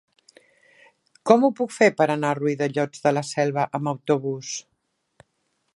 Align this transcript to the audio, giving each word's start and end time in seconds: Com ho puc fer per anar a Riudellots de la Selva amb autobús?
Com 1.31 1.43
ho 1.43 1.51
puc 1.59 1.75
fer 1.75 1.89
per 1.99 2.07
anar 2.15 2.31
a 2.35 2.39
Riudellots 2.41 3.05
de 3.05 3.13
la 3.17 3.25
Selva 3.35 3.69
amb 3.81 3.93
autobús? 3.95 4.55